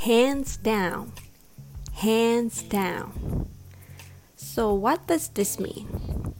Hands 0.00 0.56
down. 0.56 1.12
Hands 1.92 2.62
down. 2.62 3.50
So, 4.34 4.72
what 4.72 5.06
does 5.06 5.28
this 5.28 5.60
mean? 5.60 6.34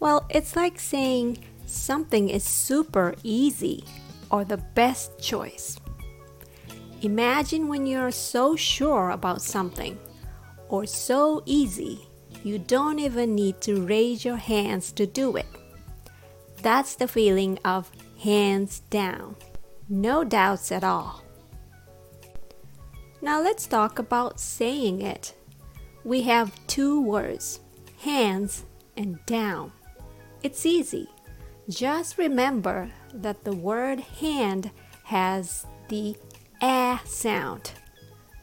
Well, 0.00 0.26
it's 0.28 0.56
like 0.56 0.80
saying 0.80 1.44
something 1.64 2.28
is 2.28 2.42
super 2.42 3.14
easy 3.22 3.84
or 4.32 4.44
the 4.44 4.56
best 4.56 5.16
choice. 5.20 5.78
Imagine 7.02 7.68
when 7.68 7.86
you're 7.86 8.10
so 8.10 8.56
sure 8.56 9.10
about 9.10 9.42
something 9.42 9.96
or 10.68 10.84
so 10.84 11.44
easy, 11.46 12.08
you 12.42 12.58
don't 12.58 12.98
even 12.98 13.36
need 13.36 13.60
to 13.60 13.86
raise 13.86 14.24
your 14.24 14.42
hands 14.42 14.90
to 14.94 15.06
do 15.06 15.36
it. 15.36 15.46
That's 16.62 16.96
the 16.96 17.06
feeling 17.06 17.60
of 17.64 17.92
hands 18.18 18.80
down. 18.90 19.36
No 19.88 20.24
doubts 20.24 20.72
at 20.72 20.82
all. 20.82 21.22
Now 23.22 23.40
let's 23.40 23.68
talk 23.68 24.00
about 24.00 24.40
saying 24.40 25.00
it. 25.00 25.32
We 26.02 26.22
have 26.22 26.66
two 26.66 27.00
words, 27.00 27.60
hands 28.00 28.64
and 28.96 29.24
down. 29.26 29.70
It's 30.42 30.66
easy. 30.66 31.08
Just 31.68 32.18
remember 32.18 32.90
that 33.14 33.44
the 33.44 33.54
word 33.54 34.00
hand 34.00 34.72
has 35.04 35.64
the 35.88 36.16
a 36.60 36.98
sound. 37.04 37.70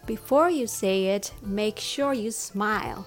Before 0.06 0.50
you 0.50 0.66
say 0.66 1.08
it, 1.08 1.34
make 1.42 1.78
sure 1.78 2.14
you 2.14 2.32
smile. 2.32 3.06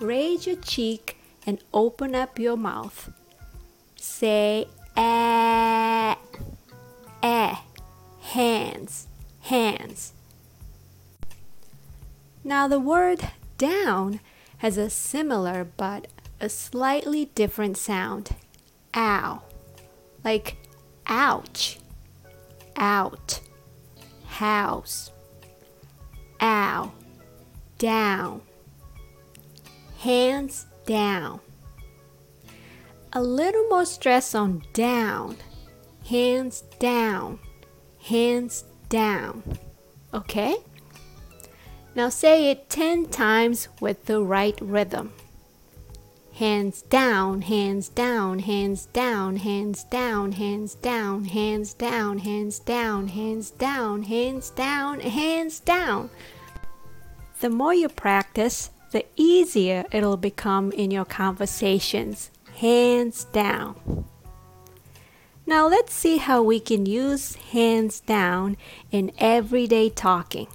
Raise 0.00 0.46
your 0.46 0.56
cheek 0.56 1.16
and 1.46 1.58
open 1.72 2.14
up 2.14 2.38
your 2.38 2.58
mouth. 2.58 3.10
Say 3.96 4.66
a, 4.94 6.16
a, 7.22 7.58
hands, 8.20 9.08
hands. 9.40 10.12
Now 12.46 12.68
the 12.68 12.78
word 12.78 13.30
down 13.56 14.20
has 14.58 14.76
a 14.76 14.90
similar 14.90 15.64
but 15.64 16.08
a 16.40 16.50
slightly 16.50 17.30
different 17.34 17.78
sound. 17.78 18.36
Ow. 18.94 19.40
Like 20.22 20.58
ouch. 21.06 21.78
Out. 22.76 23.40
House. 24.26 25.10
Ow. 26.42 26.92
Down. 27.78 28.42
Hands 30.00 30.66
down. 30.84 31.40
A 33.14 33.22
little 33.22 33.66
more 33.68 33.86
stress 33.86 34.34
on 34.34 34.62
down. 34.74 35.36
Hands 36.06 36.60
down. 36.78 37.38
Hands 38.02 38.64
down. 38.90 39.42
Okay? 40.12 40.56
Now 41.96 42.08
say 42.08 42.50
it 42.50 42.68
10 42.70 43.06
times 43.06 43.68
with 43.80 44.06
the 44.06 44.20
right 44.20 44.58
rhythm. 44.60 45.12
Hands 46.34 46.82
down, 46.82 47.42
hands 47.42 47.88
down, 47.88 48.40
hands 48.40 48.86
down, 48.86 49.36
hands 49.36 49.84
down, 49.84 50.32
hands 50.32 50.74
down, 50.74 51.24
hands 51.24 51.74
down, 51.74 52.18
hands 52.18 52.60
down, 52.60 53.06
hands 53.06 53.50
down, 53.50 54.02
hands 54.02 54.50
down, 54.50 55.00
hands 55.00 55.60
down. 55.60 56.10
The 57.40 57.50
more 57.50 57.72
you 57.72 57.88
practice, 57.88 58.70
the 58.90 59.06
easier 59.14 59.84
it'll 59.92 60.16
become 60.16 60.72
in 60.72 60.90
your 60.90 61.04
conversations. 61.04 62.32
Hands 62.56 63.24
down. 63.26 64.04
Now 65.46 65.68
let's 65.68 65.94
see 65.94 66.16
how 66.16 66.42
we 66.42 66.58
can 66.58 66.86
use 66.86 67.36
hands 67.36 68.00
down 68.00 68.56
in 68.90 69.12
everyday 69.18 69.90
talking. 69.90 70.48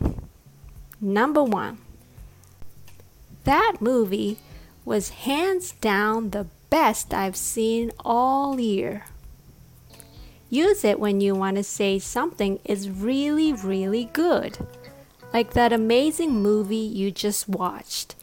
Number 1.02 1.44
one, 1.44 1.78
that 3.45 3.77
movie 3.80 4.37
was 4.83 5.10
hands 5.10 5.71
down 5.80 6.32
the 6.32 6.48
best 6.70 7.14
I've 7.14 7.36
seen 7.36 7.92
all 8.04 8.60
year. 8.60 9.05
Use 10.49 10.83
it 10.83 10.99
when 10.99 11.21
you 11.21 11.36
want 11.36 11.58
to 11.58 11.64
say 11.64 11.99
something 11.99 12.59
is 12.65 12.89
really, 12.89 13.54
really 13.54 14.09
good, 14.14 14.58
like 15.32 15.54
that 15.54 15.71
amazing 15.71 16.42
movie 16.42 16.76
you 16.76 17.11
just 17.11 17.48
watched. 17.48 18.15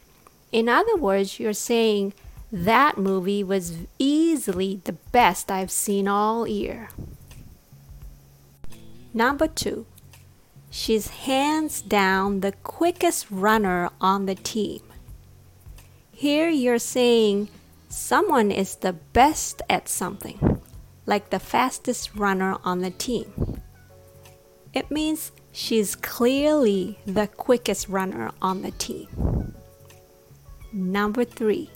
In 0.52 0.68
other 0.68 0.96
words, 0.96 1.38
you're 1.38 1.52
saying 1.52 2.14
that 2.52 2.98
movie 2.98 3.42
was 3.42 3.78
easily 3.98 4.80
the 4.84 4.92
best 5.12 5.50
I've 5.50 5.70
seen 5.70 6.08
all 6.08 6.46
year. 6.46 6.88
Number 9.14 9.46
two, 9.46 9.86
She's 10.78 11.08
hands 11.08 11.80
down 11.80 12.40
the 12.40 12.52
quickest 12.52 13.30
runner 13.30 13.88
on 13.98 14.26
the 14.26 14.34
team. 14.34 14.82
Here 16.12 16.50
you're 16.50 16.78
saying 16.78 17.48
someone 17.88 18.50
is 18.50 18.76
the 18.76 18.92
best 18.92 19.62
at 19.70 19.88
something, 19.88 20.60
like 21.06 21.30
the 21.30 21.38
fastest 21.38 22.14
runner 22.14 22.58
on 22.62 22.80
the 22.80 22.90
team. 22.90 23.62
It 24.74 24.90
means 24.90 25.32
she's 25.50 25.96
clearly 25.96 26.98
the 27.06 27.26
quickest 27.26 27.88
runner 27.88 28.30
on 28.42 28.60
the 28.60 28.72
team. 28.72 29.54
Number 30.74 31.24
three, 31.24 31.70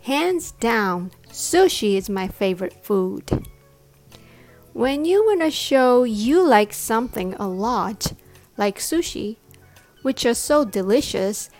hands 0.00 0.52
down, 0.52 1.10
sushi 1.28 1.98
is 1.98 2.08
my 2.08 2.26
favorite 2.26 2.82
food. 2.82 3.46
When 4.72 5.04
you 5.04 5.22
want 5.24 5.42
to 5.42 5.50
show 5.50 6.04
you 6.04 6.42
like 6.42 6.72
something 6.72 7.34
a 7.34 7.46
lot, 7.46 8.14
like 8.56 8.78
sushi, 8.78 9.36
which 10.00 10.24
are 10.24 10.34
so 10.34 10.64
delicious, 10.64 11.50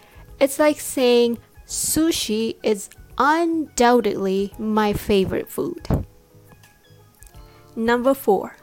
it's 0.41 0.59
like 0.59 0.81
saying 0.81 1.39
sushi 1.67 2.57
is 2.63 2.89
undoubtedly 3.19 4.55
my 4.59 4.95
favorite 4.95 5.51
food. 5.51 6.07
Number 7.77 8.15
four, 8.15 8.57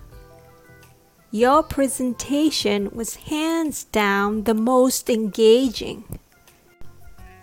your 1.29 1.61
presentation 1.61 2.89
was 2.91 3.29
hands 3.29 3.83
down 3.83 4.45
the 4.45 4.55
most 4.55 5.11
engaging. 5.11 6.19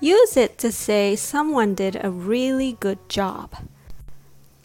Use 0.01 0.37
it 0.37 0.59
to 0.59 0.73
say 0.73 1.15
someone 1.15 1.75
did 1.75 1.97
a 2.03 2.11
really 2.11 2.77
good 2.81 3.09
job 3.09 3.55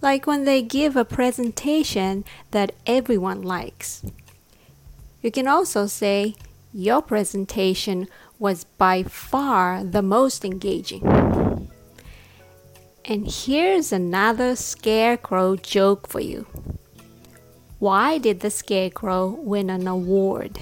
like 0.02 0.26
when 0.26 0.46
they 0.46 0.62
give 0.62 0.96
a 0.96 1.06
presentation 1.06 2.26
that 2.52 2.74
everyone 2.88 3.42
likes. 3.42 4.04
You 5.22 5.32
can 5.32 5.48
also 5.48 5.86
say, 5.86 6.36
Your 6.74 7.02
presentation 7.02 8.08
was 8.40 8.64
by 8.64 9.04
far 9.04 9.84
the 9.84 10.02
most 10.02 10.44
engaging. 10.44 11.70
And 13.06 13.32
here's 13.32 13.92
another 13.92 14.56
scarecrow 14.56 15.56
joke 15.56 16.08
for 16.08 16.20
you. 16.20 16.48
Why 17.78 18.18
did 18.18 18.40
the 18.40 18.52
scarecrow 18.52 19.28
win 19.28 19.70
an 19.70 19.88
award? 19.88 20.58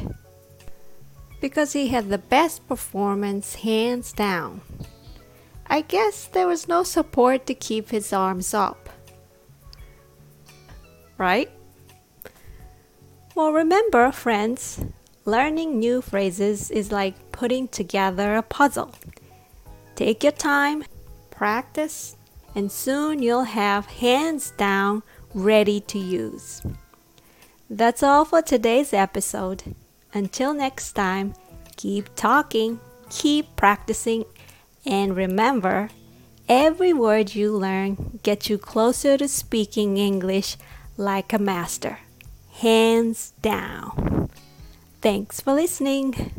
Because 1.41 1.73
he 1.73 1.87
had 1.87 2.09
the 2.09 2.17
best 2.17 2.67
performance 2.67 3.55
hands 3.55 4.11
down. 4.11 4.61
I 5.67 5.81
guess 5.81 6.25
there 6.25 6.47
was 6.47 6.67
no 6.67 6.83
support 6.83 7.45
to 7.45 7.53
keep 7.53 7.89
his 7.89 8.11
arms 8.11 8.53
up 8.53 8.88
right? 11.19 11.51
Well, 13.35 13.53
remember, 13.53 14.11
friends, 14.11 14.79
learning 15.25 15.77
new 15.77 16.01
phrases 16.01 16.71
is 16.71 16.91
like 16.91 17.31
putting 17.31 17.67
together 17.67 18.35
a 18.35 18.41
puzzle. 18.41 18.95
Take 19.95 20.23
your 20.23 20.31
time, 20.31 20.83
practice, 21.29 22.15
and 22.55 22.71
soon 22.71 23.21
you'll 23.21 23.43
have 23.43 23.85
hands 23.85 24.51
down 24.57 25.03
ready 25.33 25.79
to 25.81 25.99
use. 25.99 26.61
That's 27.69 28.01
all 28.01 28.25
for 28.25 28.41
today's 28.41 28.93
episode. 28.93 29.75
Until 30.13 30.53
next 30.53 30.93
time, 30.93 31.35
keep 31.77 32.15
talking, 32.15 32.79
keep 33.09 33.55
practicing, 33.55 34.25
and 34.85 35.15
remember 35.15 35.89
every 36.47 36.93
word 36.93 37.35
you 37.35 37.55
learn 37.55 38.19
gets 38.23 38.49
you 38.49 38.57
closer 38.57 39.17
to 39.17 39.27
speaking 39.27 39.97
English 39.97 40.57
like 40.99 41.31
a 41.31 41.39
master. 41.39 41.99
Hands 42.51 43.33
down. 43.41 44.29
Thanks 45.01 45.39
for 45.39 45.53
listening. 45.53 46.31